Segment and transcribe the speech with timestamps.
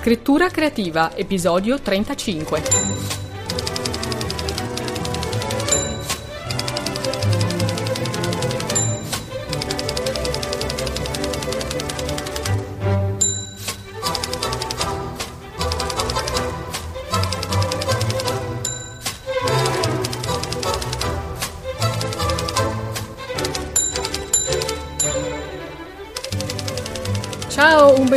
[0.00, 3.29] Scrittura creativa, episodio 35.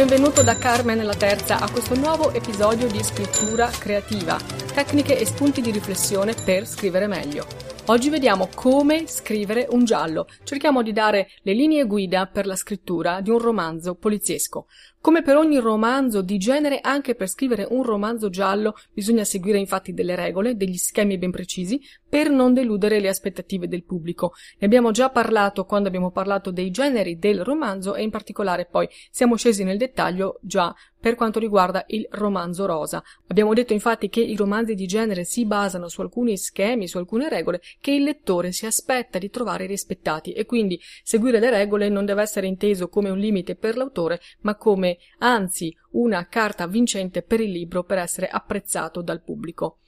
[0.05, 4.37] Benvenuto da Carmen la Terza a questo nuovo episodio di scrittura creativa,
[4.73, 7.72] tecniche e spunti di riflessione per scrivere meglio.
[7.87, 10.27] Oggi vediamo come scrivere un giallo.
[10.45, 14.67] Cerchiamo di dare le linee guida per la scrittura di un romanzo poliziesco.
[15.01, 19.93] Come per ogni romanzo di genere, anche per scrivere un romanzo giallo bisogna seguire infatti
[19.93, 24.31] delle regole, degli schemi ben precisi, per non deludere le aspettative del pubblico.
[24.59, 28.87] Ne abbiamo già parlato quando abbiamo parlato dei generi del romanzo e in particolare poi
[29.11, 33.03] siamo scesi nel dettaglio già per quanto riguarda il romanzo rosa.
[33.27, 37.27] Abbiamo detto infatti che i romanzi di genere si basano su alcuni schemi, su alcune
[37.27, 42.05] regole che il lettore si aspetta di trovare rispettati e quindi seguire le regole non
[42.05, 47.41] deve essere inteso come un limite per l'autore, ma come anzi una carta vincente per
[47.41, 49.79] il libro per essere apprezzato dal pubblico.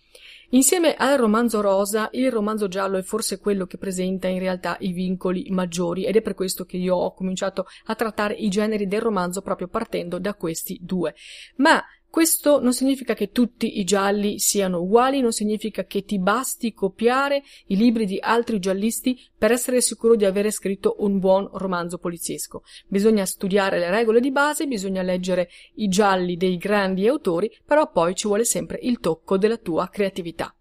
[0.50, 4.92] Insieme al romanzo rosa, il romanzo giallo è forse quello che presenta in realtà i
[4.92, 9.02] vincoli maggiori ed è per questo che io ho cominciato a trattare i generi del
[9.02, 11.16] romanzo proprio partendo da questi due.
[11.58, 11.84] Ma
[12.16, 17.44] questo non significa che tutti i gialli siano uguali, non significa che ti basti copiare
[17.66, 22.64] i libri di altri giallisti per essere sicuro di avere scritto un buon romanzo poliziesco.
[22.88, 28.16] Bisogna studiare le regole di base, bisogna leggere i gialli dei grandi autori, però poi
[28.16, 30.56] ci vuole sempre il tocco della tua creatività.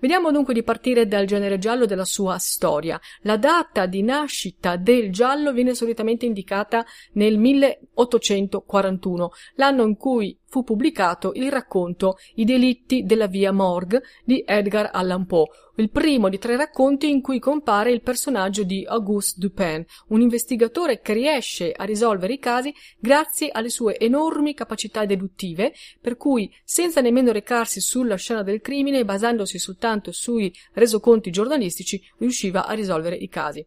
[0.00, 3.00] Vediamo dunque di partire dal genere giallo della sua storia.
[3.22, 10.62] La data di nascita del giallo viene solitamente indicata nel 1841, l'anno in cui fu
[10.62, 15.48] pubblicato il racconto I delitti della via Morgue di Edgar Allan Poe,
[15.78, 21.00] il primo di tre racconti in cui compare il personaggio di Auguste Dupin, un investigatore
[21.00, 27.00] che riesce a risolvere i casi grazie alle sue enormi capacità deduttive, per cui senza
[27.00, 33.28] nemmeno recarsi sulla scena del crimine basandosi soltanto sui resoconti giornalistici riusciva a risolvere i
[33.28, 33.66] casi.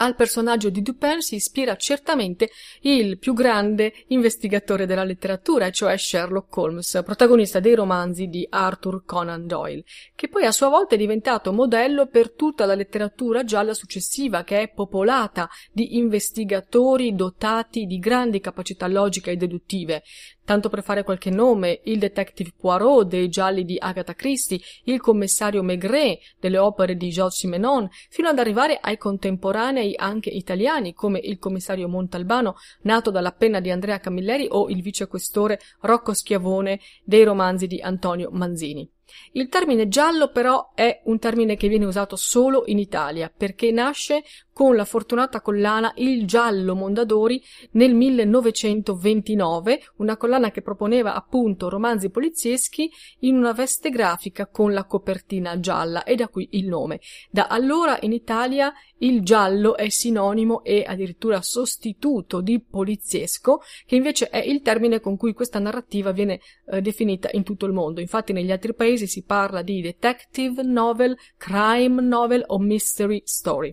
[0.00, 2.50] Al personaggio di Dupin si ispira certamente
[2.82, 9.46] il più grande investigatore della letteratura, cioè Sherlock Holmes, protagonista dei romanzi di Arthur Conan
[9.46, 9.82] Doyle,
[10.14, 14.60] che poi a sua volta è diventato modello per tutta la letteratura gialla successiva, che
[14.60, 20.04] è popolata di investigatori dotati di grandi capacità logiche e deduttive,
[20.48, 25.62] Tanto per fare qualche nome, il detective Poirot dei gialli di Agatha Christie, il commissario
[25.62, 31.38] Maigret delle opere di Georges Simenon, fino ad arrivare ai contemporanei anche italiani come il
[31.38, 32.54] commissario Montalbano,
[32.84, 38.30] nato dalla penna di Andrea Camilleri o il vicequestore Rocco Schiavone dei romanzi di Antonio
[38.32, 38.90] Manzini.
[39.32, 44.22] Il termine giallo però è un termine che viene usato solo in Italia perché nasce
[44.58, 47.40] con la fortunata collana Il Giallo Mondadori
[47.74, 54.84] nel 1929, una collana che proponeva appunto romanzi polizieschi in una veste grafica con la
[54.84, 56.98] copertina gialla e da qui il nome.
[57.30, 64.28] Da allora in Italia il giallo è sinonimo e addirittura sostituto di poliziesco, che invece
[64.28, 68.00] è il termine con cui questa narrativa viene eh, definita in tutto il mondo.
[68.00, 73.72] Infatti negli altri paesi si parla di detective novel, crime novel o mystery story.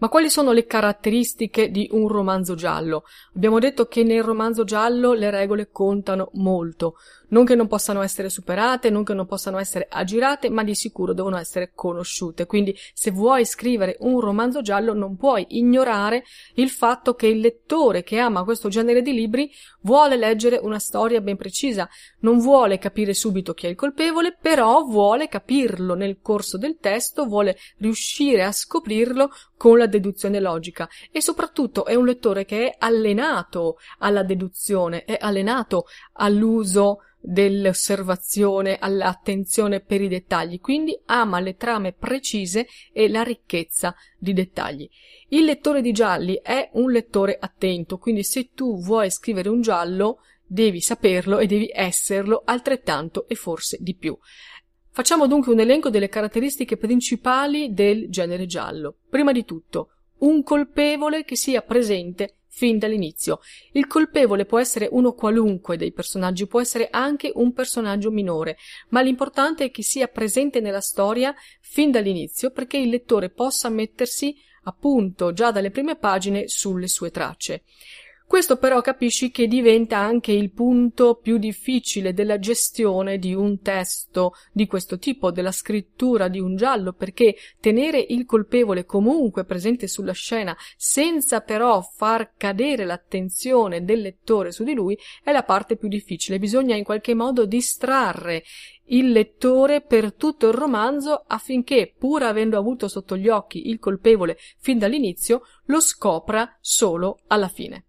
[0.00, 3.04] Ma quali sono le caratteristiche di un romanzo giallo?
[3.34, 6.96] Abbiamo detto che nel romanzo giallo le regole contano molto
[7.30, 11.12] non che non possano essere superate, non che non possano essere aggirate, ma di sicuro
[11.12, 12.46] devono essere conosciute.
[12.46, 16.24] Quindi se vuoi scrivere un romanzo giallo non puoi ignorare
[16.54, 19.50] il fatto che il lettore che ama questo genere di libri
[19.82, 21.88] vuole leggere una storia ben precisa,
[22.20, 27.26] non vuole capire subito chi è il colpevole, però vuole capirlo nel corso del testo,
[27.26, 32.76] vuole riuscire a scoprirlo con la deduzione logica e soprattutto è un lettore che è
[32.78, 35.84] allenato alla deduzione, è allenato
[36.14, 44.32] all'uso dell'osservazione, all'attenzione per i dettagli, quindi ama le trame precise e la ricchezza di
[44.32, 44.88] dettagli.
[45.28, 50.20] Il lettore di gialli è un lettore attento, quindi se tu vuoi scrivere un giallo
[50.44, 54.16] devi saperlo e devi esserlo altrettanto e forse di più.
[54.92, 58.96] Facciamo dunque un elenco delle caratteristiche principali del genere giallo.
[59.08, 63.40] Prima di tutto, un colpevole che sia presente fin dall'inizio.
[63.72, 68.58] Il colpevole può essere uno qualunque dei personaggi, può essere anche un personaggio minore,
[68.88, 74.36] ma l'importante è che sia presente nella storia fin dall'inizio perché il lettore possa mettersi
[74.64, 77.62] appunto già dalle prime pagine sulle sue tracce.
[78.30, 84.34] Questo però capisci che diventa anche il punto più difficile della gestione di un testo
[84.52, 90.12] di questo tipo, della scrittura di un giallo, perché tenere il colpevole comunque presente sulla
[90.12, 95.88] scena senza però far cadere l'attenzione del lettore su di lui è la parte più
[95.88, 96.38] difficile.
[96.38, 98.44] Bisogna in qualche modo distrarre
[98.90, 104.38] il lettore per tutto il romanzo affinché, pur avendo avuto sotto gli occhi il colpevole
[104.60, 107.86] fin dall'inizio, lo scopra solo alla fine.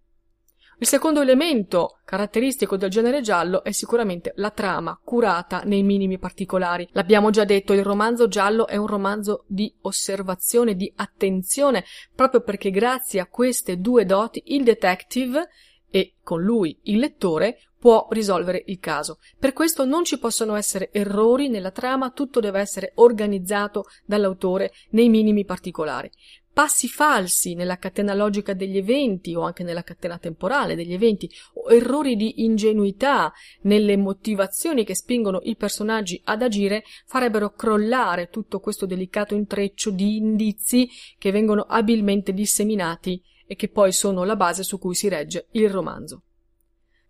[0.82, 6.90] Il secondo elemento caratteristico del genere giallo è sicuramente la trama, curata nei minimi particolari.
[6.94, 11.86] L'abbiamo già detto, il romanzo giallo è un romanzo di osservazione, di attenzione,
[12.16, 15.50] proprio perché grazie a queste due doti il detective
[15.92, 19.20] e con lui il lettore può risolvere il caso.
[19.38, 25.10] Per questo non ci possono essere errori nella trama, tutto deve essere organizzato dall'autore nei
[25.10, 26.10] minimi particolari
[26.54, 31.72] passi falsi nella catena logica degli eventi o anche nella catena temporale degli eventi o
[31.72, 33.32] errori di ingenuità
[33.62, 40.18] nelle motivazioni che spingono i personaggi ad agire farebbero crollare tutto questo delicato intreccio di
[40.18, 45.48] indizi che vengono abilmente disseminati e che poi sono la base su cui si regge
[45.52, 46.24] il romanzo.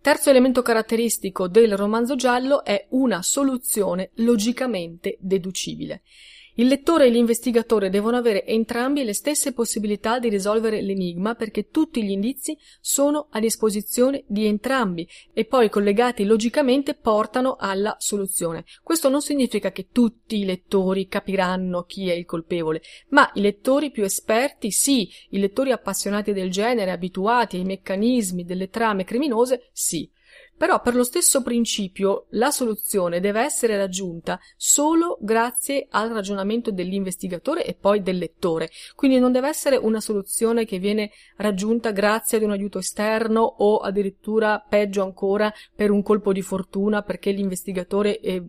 [0.02, 6.02] Terzo elemento caratteristico del romanzo giallo è una soluzione logicamente deducibile.
[6.62, 12.04] Il lettore e l'investigatore devono avere entrambi le stesse possibilità di risolvere l'enigma perché tutti
[12.04, 18.64] gli indizi sono a disposizione di entrambi e poi collegati logicamente portano alla soluzione.
[18.84, 23.90] Questo non significa che tutti i lettori capiranno chi è il colpevole, ma i lettori
[23.90, 30.08] più esperti sì, i lettori appassionati del genere, abituati ai meccanismi delle trame criminose sì.
[30.62, 37.66] Però per lo stesso principio la soluzione deve essere raggiunta solo grazie al ragionamento dell'investigatore
[37.66, 38.70] e poi del lettore.
[38.94, 43.78] Quindi non deve essere una soluzione che viene raggiunta grazie ad un aiuto esterno o
[43.78, 48.44] addirittura peggio ancora per un colpo di fortuna perché l'investigatore eh,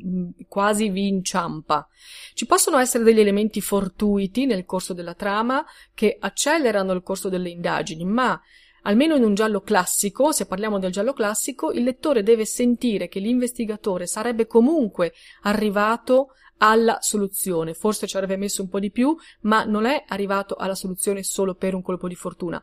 [0.49, 1.89] quasi vi inciampa.
[2.35, 5.65] Ci possono essere degli elementi fortuiti nel corso della trama
[5.95, 8.39] che accelerano il corso delle indagini, ma
[8.83, 13.21] Almeno in un giallo classico, se parliamo del giallo classico, il lettore deve sentire che
[13.21, 15.13] l'investigatore sarebbe comunque
[15.43, 17.75] arrivato alla soluzione.
[17.75, 21.55] Forse ci avrebbe messo un po' di più, ma non è arrivato alla soluzione solo
[21.55, 22.61] per un colpo di fortuna.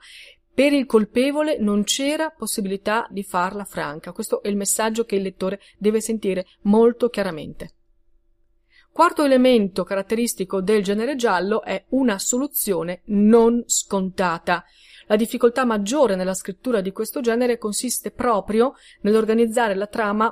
[0.54, 4.12] Per il colpevole non c'era possibilità di farla franca.
[4.12, 7.76] Questo è il messaggio che il lettore deve sentire molto chiaramente.
[8.92, 14.66] Quarto elemento caratteristico del genere giallo è una soluzione non scontata.
[15.10, 20.32] La difficoltà maggiore nella scrittura di questo genere consiste proprio nell'organizzare la trama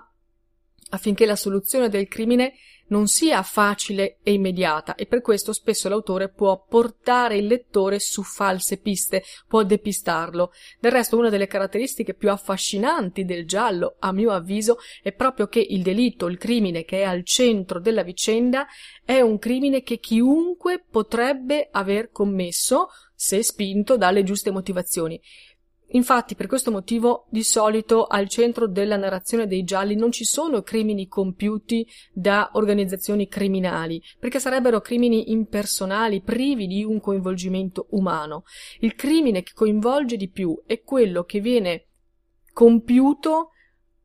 [0.89, 2.53] affinché la soluzione del crimine
[2.89, 8.21] non sia facile e immediata e per questo spesso l'autore può portare il lettore su
[8.21, 10.51] false piste, può depistarlo.
[10.79, 15.59] Del resto una delle caratteristiche più affascinanti del giallo, a mio avviso, è proprio che
[15.59, 18.67] il delitto, il crimine che è al centro della vicenda,
[19.03, 25.19] è un crimine che chiunque potrebbe aver commesso se spinto dalle giuste motivazioni.
[25.91, 30.61] Infatti, per questo motivo, di solito al centro della narrazione dei gialli non ci sono
[30.61, 38.43] crimini compiuti da organizzazioni criminali, perché sarebbero crimini impersonali, privi di un coinvolgimento umano.
[38.81, 41.85] Il crimine che coinvolge di più è quello che viene
[42.53, 43.51] compiuto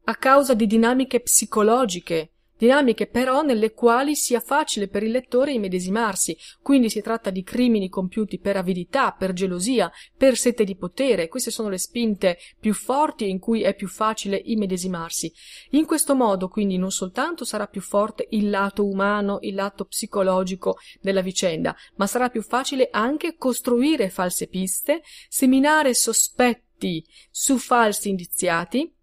[0.04, 2.31] a causa di dinamiche psicologiche
[2.62, 7.88] dinamiche però nelle quali sia facile per il lettore immedesimarsi, quindi si tratta di crimini
[7.88, 13.28] compiuti per avidità, per gelosia, per sete di potere, queste sono le spinte più forti
[13.28, 15.32] in cui è più facile immedesimarsi.
[15.70, 20.78] In questo modo quindi non soltanto sarà più forte il lato umano, il lato psicologico
[21.00, 28.94] della vicenda, ma sarà più facile anche costruire false piste, seminare sospetti su falsi indiziati,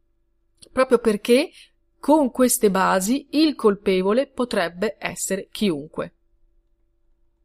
[0.71, 1.49] proprio perché
[1.99, 6.13] con queste basi il colpevole potrebbe essere chiunque.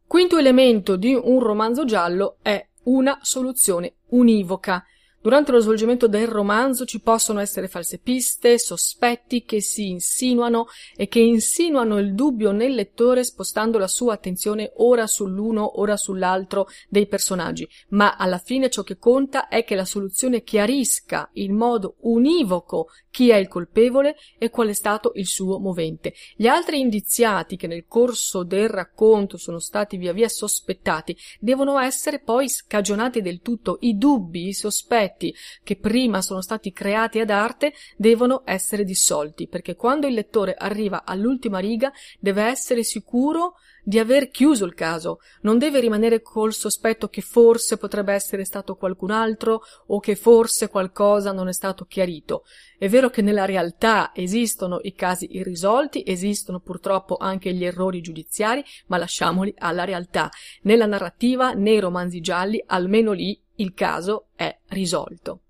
[0.07, 4.85] Quinto elemento di un romanzo giallo è una soluzione univoca,
[5.25, 11.09] Durante lo svolgimento del romanzo ci possono essere false piste, sospetti che si insinuano e
[11.09, 17.07] che insinuano il dubbio nel lettore spostando la sua attenzione ora sull'uno, ora sull'altro dei
[17.07, 22.89] personaggi, ma alla fine ciò che conta è che la soluzione chiarisca in modo univoco
[23.09, 26.13] chi è il colpevole e qual è stato il suo movente.
[26.37, 32.19] Gli altri indiziati che nel corso del racconto sono stati via via sospettati devono essere
[32.19, 37.31] poi scagionati del tutto, i dubbi, i sospetti aspetti che prima sono stati creati ad
[37.31, 43.55] arte devono essere dissolti, perché quando il lettore arriva all'ultima riga deve essere sicuro
[43.87, 48.77] di aver chiuso il caso, non deve rimanere col sospetto che forse potrebbe essere stato
[48.77, 52.45] qualcun altro o che forse qualcosa non è stato chiarito.
[52.79, 58.65] È vero che nella realtà esistono i casi irrisolti, esistono purtroppo anche gli errori giudiziari,
[58.87, 60.31] ma lasciamoli alla realtà.
[60.63, 65.41] Nella narrativa, nei romanzi gialli, almeno lì il caso è risolto.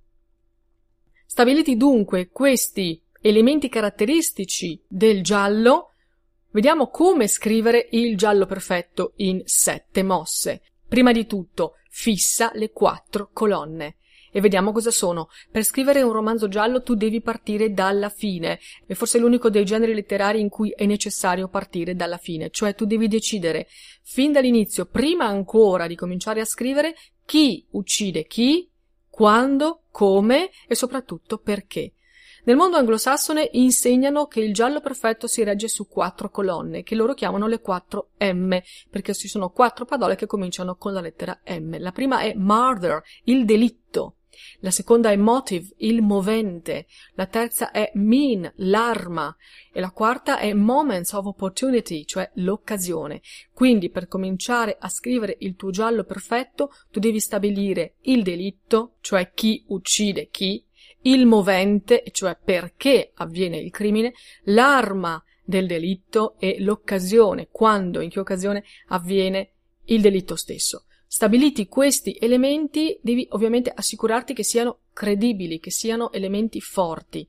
[1.26, 5.88] Stabiliti dunque questi elementi caratteristici del giallo,
[6.54, 10.62] Vediamo come scrivere il giallo perfetto in sette mosse.
[10.86, 13.96] Prima di tutto, fissa le quattro colonne.
[14.30, 15.30] E vediamo cosa sono.
[15.50, 18.60] Per scrivere un romanzo giallo tu devi partire dalla fine.
[18.86, 22.50] È forse l'unico dei generi letterari in cui è necessario partire dalla fine.
[22.50, 23.66] Cioè tu devi decidere
[24.04, 26.94] fin dall'inizio, prima ancora di cominciare a scrivere,
[27.26, 28.70] chi uccide chi,
[29.14, 31.92] quando, come e soprattutto perché.
[32.46, 37.14] Nel mondo anglosassone insegnano che il giallo perfetto si regge su quattro colonne, che loro
[37.14, 38.58] chiamano le quattro M,
[38.90, 41.78] perché ci sono quattro parole che cominciano con la lettera M.
[41.78, 44.16] La prima è murder, il delitto.
[44.60, 46.86] La seconda è motive, il movente.
[47.14, 49.34] La terza è mean, l'arma.
[49.72, 53.20] E la quarta è moments of opportunity, cioè l'occasione.
[53.52, 59.32] Quindi per cominciare a scrivere il tuo giallo perfetto, tu devi stabilire il delitto, cioè
[59.32, 60.64] chi uccide chi,
[61.02, 64.14] il movente, cioè perché avviene il crimine,
[64.44, 69.50] l'arma del delitto e l'occasione, quando, in che occasione avviene
[69.86, 70.84] il delitto stesso.
[71.14, 77.24] Stabiliti questi elementi, devi ovviamente assicurarti che siano credibili, che siano elementi forti.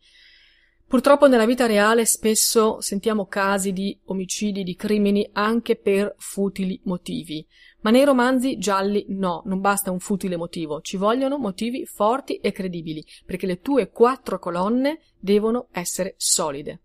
[0.88, 7.46] Purtroppo nella vita reale spesso sentiamo casi di omicidi, di crimini anche per futili motivi.
[7.82, 12.51] Ma nei romanzi gialli no, non basta un futile motivo, ci vogliono motivi forti e
[12.51, 16.85] credibili, perché le tue quattro colonne devono essere solide.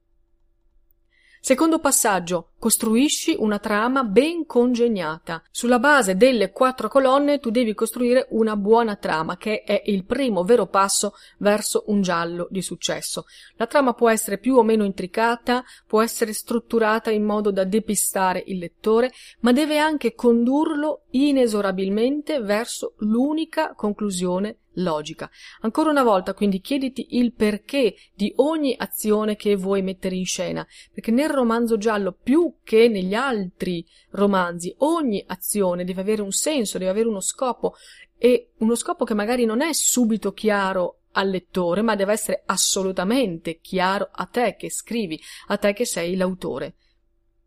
[1.42, 5.42] Secondo passaggio, costruisci una trama ben congegnata.
[5.50, 10.44] Sulla base delle quattro colonne tu devi costruire una buona trama, che è il primo
[10.44, 13.24] vero passo verso un giallo di successo.
[13.56, 18.44] La trama può essere più o meno intricata, può essere strutturata in modo da depistare
[18.46, 25.30] il lettore, ma deve anche condurlo inesorabilmente verso l'unica conclusione logica.
[25.60, 30.66] Ancora una volta, quindi, chiediti il perché di ogni azione che vuoi mettere in scena,
[30.92, 36.78] perché nel romanzo giallo, più che negli altri romanzi, ogni azione deve avere un senso,
[36.78, 37.74] deve avere uno scopo,
[38.18, 43.58] e uno scopo che magari non è subito chiaro al lettore, ma deve essere assolutamente
[43.60, 46.74] chiaro a te che scrivi, a te che sei l'autore.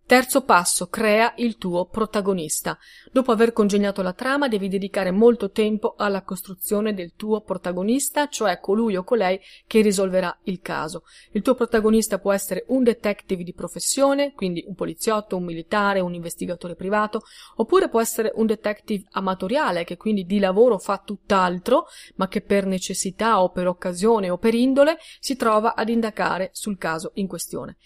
[0.06, 2.78] Terzo passo, crea il tuo protagonista.
[3.10, 8.60] Dopo aver congegnato la trama, devi dedicare molto tempo alla costruzione del tuo protagonista, cioè
[8.60, 11.04] colui o colei che risolverà il caso.
[11.32, 16.14] Il tuo protagonista può essere un detective di professione, quindi un poliziotto, un militare, un
[16.14, 17.22] investigatore privato,
[17.56, 22.66] oppure può essere un detective amatoriale, che quindi di lavoro fa tutt'altro, ma che per
[22.66, 27.78] necessità o per occasione o per indole si trova ad indagare sul caso in questione.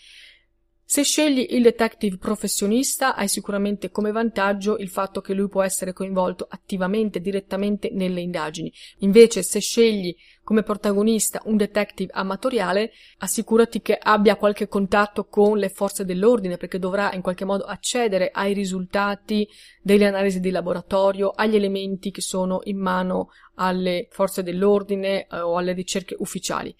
[0.89, 5.91] Se scegli il detective professionista hai sicuramente come vantaggio il fatto che lui può essere
[5.91, 8.71] coinvolto attivamente, direttamente nelle indagini.
[8.99, 10.15] Invece se scegli
[10.45, 16.79] come protagonista un detective amatoriale, assicurati che abbia qualche contatto con le forze dell'ordine perché
[16.79, 19.45] dovrà in qualche modo accedere ai risultati
[19.81, 25.57] delle analisi di laboratorio, agli elementi che sono in mano alle forze dell'ordine eh, o
[25.57, 26.73] alle ricerche ufficiali.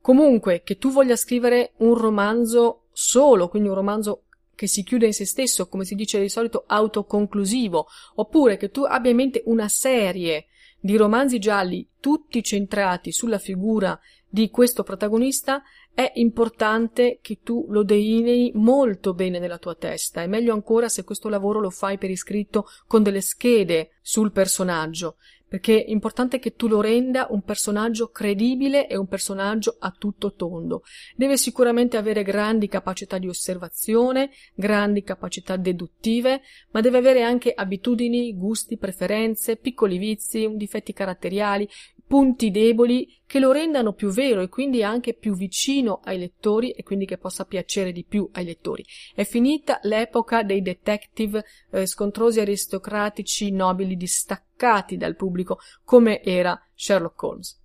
[0.00, 5.14] Comunque, che tu voglia scrivere un romanzo solo, quindi un romanzo che si chiude in
[5.14, 9.68] se stesso, come si dice di solito autoconclusivo, oppure che tu abbia in mente una
[9.68, 10.46] serie
[10.78, 17.82] di romanzi gialli tutti centrati sulla figura di questo protagonista, è importante che tu lo
[17.82, 20.22] delinei molto bene nella tua testa.
[20.22, 25.16] È meglio ancora se questo lavoro lo fai per iscritto con delle schede sul personaggio,
[25.50, 30.34] perché è importante che tu lo renda un personaggio credibile e un personaggio a tutto
[30.34, 30.84] tondo.
[31.16, 38.32] Deve sicuramente avere grandi capacità di osservazione, grandi capacità deduttive, ma deve avere anche abitudini,
[38.36, 41.68] gusti, preferenze, piccoli vizi, difetti caratteriali,
[42.10, 46.82] punti deboli che lo rendano più vero e quindi anche più vicino ai lettori e
[46.82, 48.84] quindi che possa piacere di più ai lettori.
[49.14, 57.22] È finita l'epoca dei detective eh, scontrosi aristocratici nobili distaccati dal pubblico come era Sherlock
[57.22, 57.60] Holmes.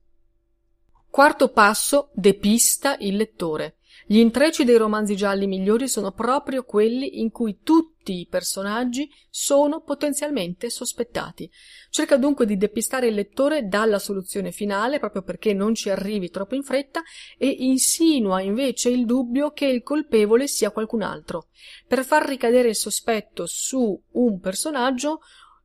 [1.10, 3.78] Quarto passo, depista il lettore.
[4.06, 9.10] Gli intrecci dei romanzi gialli migliori sono proprio quelli in cui tutti tutti i personaggi
[9.32, 11.50] sono potenzialmente sospettati.
[11.90, 16.54] Cerca dunque di depistare il lettore dalla soluzione finale, proprio perché non ci arrivi troppo
[16.54, 17.02] in fretta,
[17.36, 21.48] e insinua invece il dubbio che il colpevole sia qualcun altro.
[21.88, 25.22] Per far ricadere il sospetto su un personaggio,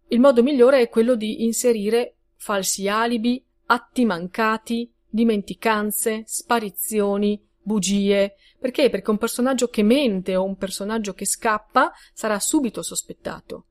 [0.08, 8.34] il modo migliore è quello di inserire falsi alibi, atti mancati, dimenticanze, sparizioni, bugie.
[8.58, 8.90] Perché?
[8.90, 13.64] Perché un personaggio che mente o un personaggio che scappa sarà subito sospettato,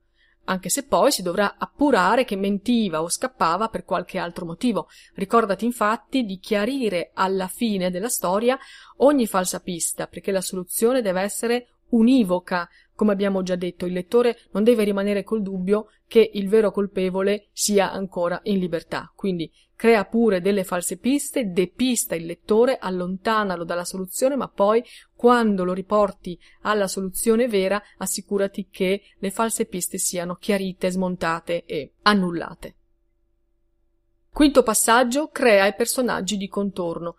[0.44, 4.88] anche se poi si dovrà appurare che mentiva o scappava per qualche altro motivo.
[5.14, 8.58] Ricordati infatti di chiarire alla fine della storia
[8.98, 12.68] ogni falsa pista, perché la soluzione deve essere univoca.
[13.00, 17.48] Come abbiamo già detto, il lettore non deve rimanere col dubbio che il vero colpevole
[17.50, 19.10] sia ancora in libertà.
[19.16, 25.64] Quindi crea pure delle false piste, depista il lettore, allontanalo dalla soluzione, ma poi quando
[25.64, 32.74] lo riporti alla soluzione vera, assicurati che le false piste siano chiarite, smontate e annullate.
[34.30, 37.16] Quinto passaggio, crea i personaggi di contorno.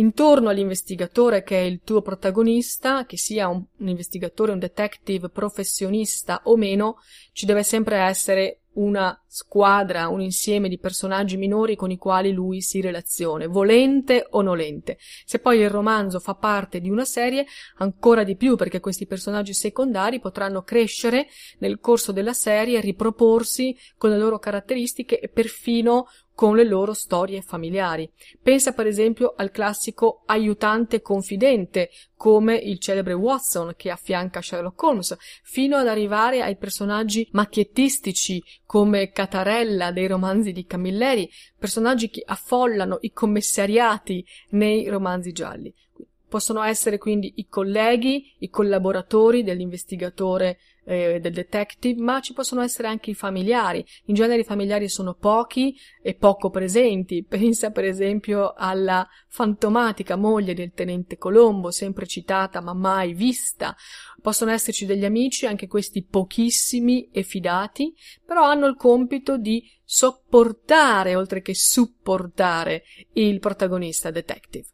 [0.00, 6.40] Intorno all'investigatore che è il tuo protagonista, che sia un, un investigatore, un detective professionista
[6.44, 6.96] o meno,
[7.32, 12.62] ci deve sempre essere una squadra, un insieme di personaggi minori con i quali lui
[12.62, 14.96] si relaziona, volente o nolente.
[15.26, 17.44] Se poi il romanzo fa parte di una serie,
[17.76, 21.26] ancora di più perché questi personaggi secondari potranno crescere
[21.58, 26.06] nel corso della serie, riproporsi con le loro caratteristiche e perfino
[26.40, 28.10] con le loro storie familiari.
[28.42, 35.14] Pensa per esempio al classico aiutante confidente, come il celebre Watson che affianca Sherlock Holmes,
[35.42, 41.28] fino ad arrivare ai personaggi macchiettistici come Catarella dei romanzi di Camilleri,
[41.58, 45.70] personaggi che affollano i commissariati nei romanzi gialli.
[46.30, 52.86] Possono essere quindi i colleghi, i collaboratori dell'investigatore eh, del detective, ma ci possono essere
[52.86, 53.84] anche i familiari.
[54.04, 57.24] In genere i familiari sono pochi e poco presenti.
[57.28, 63.74] Pensa per esempio alla fantomatica moglie del tenente Colombo, sempre citata ma mai vista.
[64.22, 67.92] Possono esserci degli amici, anche questi pochissimi e fidati,
[68.24, 72.84] però hanno il compito di sopportare oltre che supportare
[73.14, 74.68] il protagonista detective.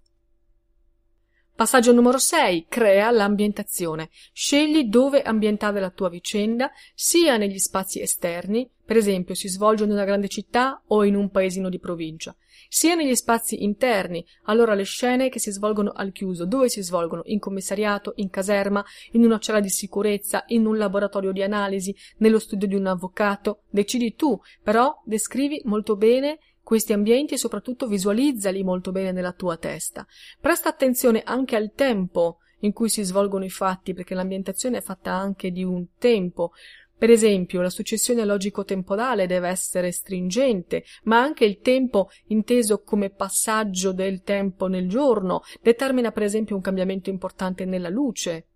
[1.57, 2.67] Passaggio numero 6.
[2.69, 4.11] Crea l'ambientazione.
[4.35, 9.91] Scegli dove ambientare la tua vicenda, sia negli spazi esterni, per esempio si svolge in
[9.91, 12.37] una grande città o in un paesino di provincia,
[12.69, 17.23] sia negli spazi interni, allora le scene che si svolgono al chiuso, dove si svolgono?
[17.25, 22.39] In commissariato, in caserma, in una cella di sicurezza, in un laboratorio di analisi, nello
[22.39, 23.63] studio di un avvocato.
[23.71, 30.05] Decidi tu, però descrivi molto bene questi ambienti soprattutto visualizzali molto bene nella tua testa.
[30.41, 35.13] Presta attenzione anche al tempo in cui si svolgono i fatti, perché l'ambientazione è fatta
[35.13, 36.51] anche di un tempo.
[36.99, 43.93] Per esempio, la successione logico-temporale deve essere stringente, ma anche il tempo inteso come passaggio
[43.93, 48.47] del tempo nel giorno determina per esempio un cambiamento importante nella luce,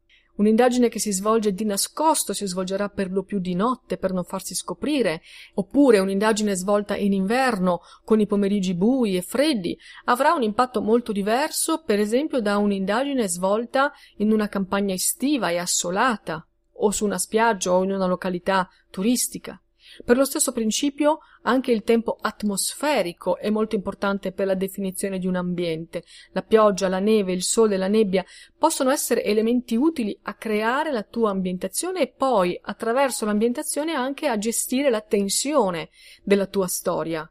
[0.41, 4.25] Un'indagine che si svolge di nascosto si svolgerà per lo più di notte per non
[4.25, 5.21] farsi scoprire,
[5.57, 11.13] oppure un'indagine svolta in inverno con i pomeriggi bui e freddi avrà un impatto molto
[11.13, 17.19] diverso, per esempio, da un'indagine svolta in una campagna estiva e assolata, o su una
[17.19, 19.61] spiaggia o in una località turistica.
[20.05, 25.27] Per lo stesso principio, anche il tempo atmosferico è molto importante per la definizione di
[25.27, 26.05] un ambiente.
[26.33, 28.25] La pioggia, la neve, il sole, la nebbia
[28.57, 34.39] possono essere elementi utili a creare la tua ambientazione e poi, attraverso l'ambientazione, anche a
[34.39, 35.91] gestire la tensione
[36.23, 37.31] della tua storia.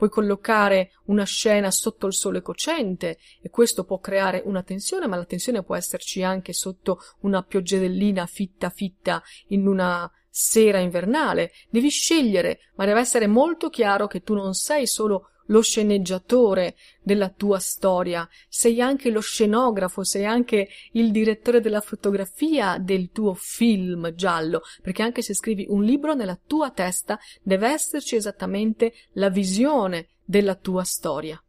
[0.00, 5.16] Puoi collocare una scena sotto il sole cocente e questo può creare una tensione, ma
[5.16, 11.52] la tensione può esserci anche sotto una pioggerellina fitta fitta in una sera invernale.
[11.68, 17.28] Devi scegliere, ma deve essere molto chiaro che tu non sei solo lo sceneggiatore della
[17.28, 24.14] tua storia, sei anche lo scenografo, sei anche il direttore della fotografia del tuo film
[24.14, 30.10] giallo, perché anche se scrivi un libro nella tua testa deve esserci esattamente la visione
[30.24, 31.42] della tua storia.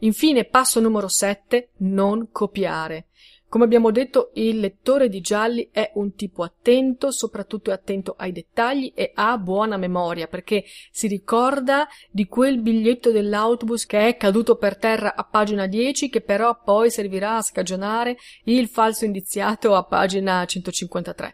[0.00, 3.06] Infine, passo numero 7, non copiare.
[3.50, 8.30] Come abbiamo detto, il lettore di gialli è un tipo attento, soprattutto è attento ai
[8.30, 14.56] dettagli e ha buona memoria perché si ricorda di quel biglietto dell'autobus che è caduto
[14.56, 19.82] per terra a pagina 10 che però poi servirà a scagionare il falso indiziato a
[19.82, 21.32] pagina 153.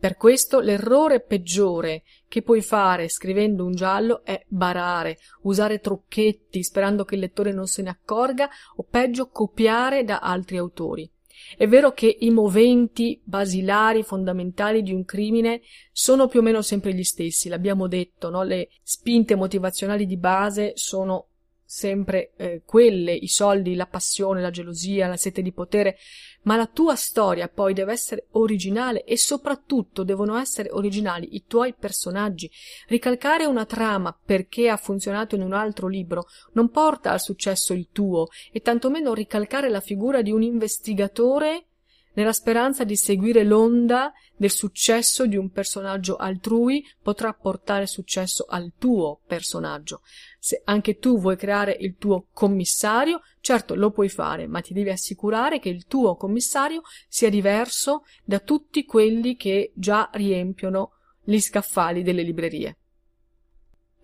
[0.00, 7.04] Per questo l'errore peggiore che puoi fare scrivendo un giallo è barare, usare trucchetti sperando
[7.04, 11.08] che il lettore non se ne accorga o peggio copiare da altri autori.
[11.56, 15.60] È vero che i moventi basilari, fondamentali di un crimine
[15.92, 18.42] sono più o meno sempre gli stessi, l'abbiamo detto, no?
[18.42, 21.28] Le spinte motivazionali di base sono
[21.74, 25.96] sempre eh, quelle, i soldi, la passione, la gelosia, la sete di potere,
[26.42, 31.72] ma la tua storia poi deve essere originale e soprattutto devono essere originali i tuoi
[31.72, 32.50] personaggi.
[32.88, 37.88] Ricalcare una trama perché ha funzionato in un altro libro non porta al successo il
[37.90, 41.68] tuo e tantomeno ricalcare la figura di un investigatore
[42.14, 48.72] nella speranza di seguire l'onda del successo di un personaggio altrui potrà portare successo al
[48.78, 50.02] tuo personaggio.
[50.38, 54.90] Se anche tu vuoi creare il tuo commissario, certo lo puoi fare, ma ti devi
[54.90, 62.02] assicurare che il tuo commissario sia diverso da tutti quelli che già riempiono gli scaffali
[62.02, 62.76] delle librerie.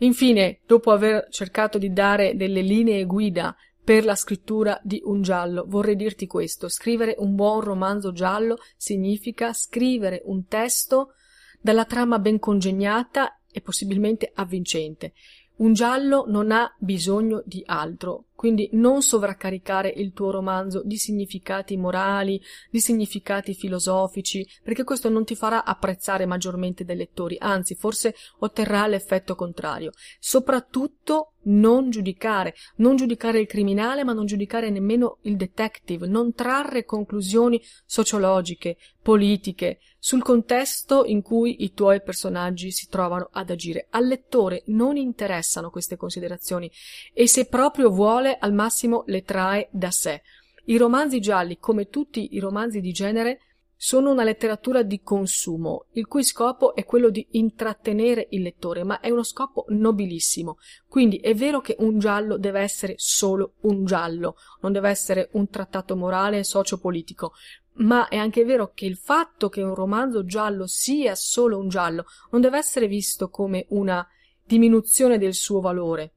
[0.01, 3.57] Infine, dopo aver cercato di dare delle linee guida
[3.89, 5.65] per la scrittura di un giallo.
[5.67, 11.15] Vorrei dirti questo, scrivere un buon romanzo giallo significa scrivere un testo
[11.59, 15.15] dalla trama ben congegnata e possibilmente avvincente.
[15.57, 21.77] Un giallo non ha bisogno di altro, quindi non sovraccaricare il tuo romanzo di significati
[21.77, 28.15] morali, di significati filosofici, perché questo non ti farà apprezzare maggiormente dai lettori, anzi forse
[28.39, 29.91] otterrà l'effetto contrario.
[30.21, 36.85] Soprattutto non giudicare, non giudicare il criminale, ma non giudicare nemmeno il detective, non trarre
[36.85, 43.87] conclusioni sociologiche, politiche, sul contesto in cui i tuoi personaggi si trovano ad agire.
[43.91, 46.71] Al lettore non interessano queste considerazioni
[47.13, 50.23] e se proprio vuole al massimo le trae da sé.
[50.65, 53.41] I romanzi gialli, come tutti i romanzi di genere,
[53.81, 58.99] sono una letteratura di consumo, il cui scopo è quello di intrattenere il lettore, ma
[58.99, 60.59] è uno scopo nobilissimo.
[60.89, 65.49] Quindi è vero che un giallo deve essere solo un giallo, non deve essere un
[65.49, 67.35] trattato morale sociopolitico,
[67.75, 72.07] ma è anche vero che il fatto che un romanzo giallo sia solo un giallo
[72.33, 74.05] non deve essere visto come una
[74.45, 76.15] diminuzione del suo valore.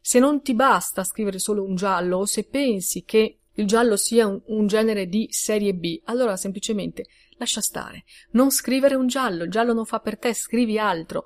[0.00, 4.26] Se non ti basta scrivere solo un giallo o se pensi che il giallo sia
[4.26, 8.04] un, un, genere di serie B, allora semplicemente lascia stare.
[8.32, 11.24] Non scrivere un giallo, il giallo non fa per te, scrivi altro,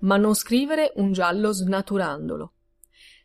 [0.00, 2.52] ma non scrivere un giallo snaturandolo.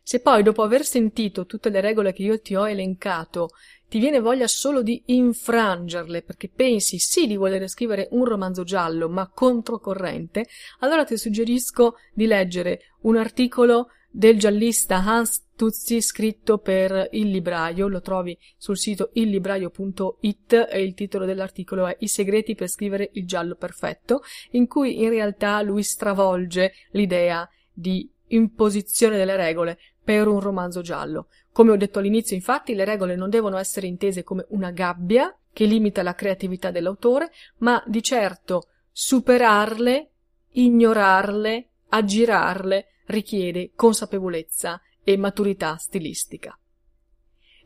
[0.02, 3.50] Se poi, dopo aver sentito tutte le regole che io ti ho elencato,
[3.88, 9.08] ti viene voglia solo di infrangerle perché pensi sì di voler scrivere un romanzo giallo
[9.08, 10.46] ma controcorrente,
[10.80, 17.86] allora ti suggerisco di leggere un articolo del giallista Hans Tuzzi scritto per Il Libraio,
[17.86, 23.26] lo trovi sul sito illibraio.it e il titolo dell'articolo è I segreti per scrivere il
[23.26, 30.40] giallo perfetto, in cui in realtà lui stravolge l'idea di imposizione delle regole per un
[30.40, 31.28] romanzo giallo.
[31.52, 35.66] Come ho detto all'inizio, infatti, le regole non devono essere intese come una gabbia che
[35.66, 40.10] limita la creatività dell'autore, ma di certo superarle,
[40.52, 46.58] ignorarle, aggirarle, richiede consapevolezza e maturità stilistica.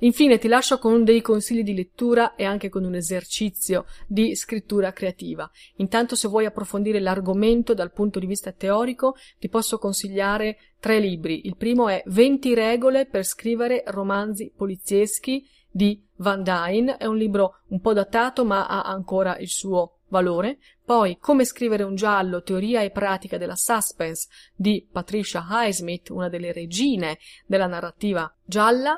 [0.00, 4.92] Infine ti lascio con dei consigli di lettura e anche con un esercizio di scrittura
[4.92, 5.48] creativa.
[5.76, 11.46] Intanto se vuoi approfondire l'argomento dal punto di vista teorico ti posso consigliare tre libri.
[11.46, 16.96] Il primo è 20 regole per scrivere romanzi polizieschi di Van Dyne.
[16.96, 20.58] È un libro un po' datato ma ha ancora il suo valore.
[20.84, 26.52] Poi Come scrivere un giallo, teoria e pratica della suspense di Patricia Highsmith, una delle
[26.52, 28.96] regine della narrativa gialla.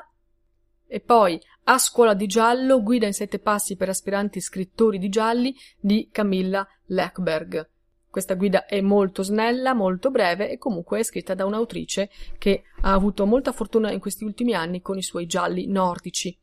[0.85, 5.53] E poi A scuola di giallo, guida in sette passi per aspiranti scrittori di gialli
[5.79, 7.69] di Camilla Leckberg.
[8.09, 12.93] Questa guida è molto snella, molto breve e comunque è scritta da un'autrice che ha
[12.93, 16.35] avuto molta fortuna in questi ultimi anni con i suoi gialli nordici.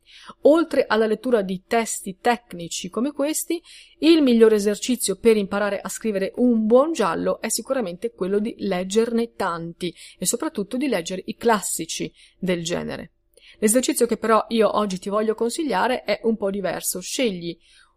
[0.42, 3.60] Oltre alla lettura di testi tecnici come questi,
[4.00, 9.32] il migliore esercizio per imparare a scrivere un buon giallo è sicuramente quello di leggerne
[9.32, 13.12] tanti e soprattutto di leggere i classici del genere.
[13.58, 17.00] L'esercizio che però io oggi ti voglio consigliare è un po' diverso.
[17.00, 17.56] Scegli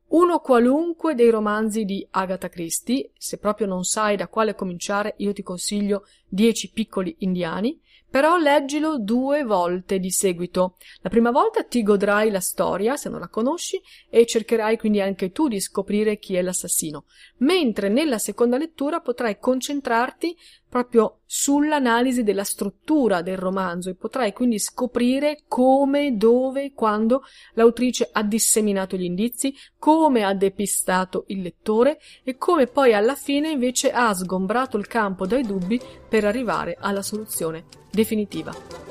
[0.10, 5.34] uno qualunque dei romanzi di Agatha Christie, se proprio non sai da quale cominciare, io
[5.34, 10.78] ti consiglio Dieci piccoli indiani, però leggilo due volte di seguito.
[11.02, 15.32] La prima volta ti godrai la storia, se non la conosci, e cercherai quindi anche
[15.32, 17.06] tu di scoprire chi è l'assassino,
[17.38, 20.38] mentre nella seconda lettura potrai concentrarti
[20.77, 28.21] proprio sull'analisi della struttura del romanzo e potrai quindi scoprire come, dove, quando l'autrice ha
[28.21, 34.13] disseminato gli indizi, come ha depistato il lettore e come poi alla fine invece ha
[34.13, 38.87] sgombrato il campo dai dubbi per arrivare alla soluzione definitiva.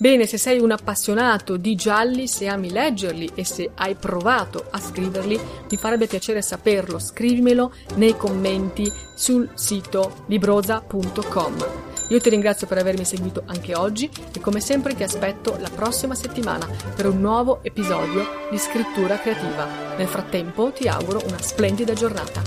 [0.00, 4.78] Bene, se sei un appassionato di gialli, se ami leggerli e se hai provato a
[4.78, 7.00] scriverli, mi farebbe piacere saperlo.
[7.00, 11.66] Scrivimelo nei commenti sul sito libroza.com.
[12.10, 16.14] Io ti ringrazio per avermi seguito anche oggi e come sempre ti aspetto la prossima
[16.14, 19.96] settimana per un nuovo episodio di scrittura creativa.
[19.96, 22.40] Nel frattempo ti auguro una splendida giornata.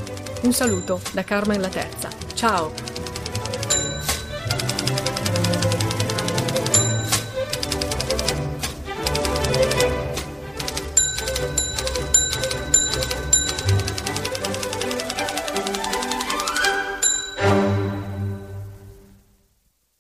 [0.44, 2.08] Un saluto da Carmen La Terza.
[2.34, 2.91] Ciao!